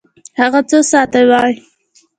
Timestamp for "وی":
1.29-1.51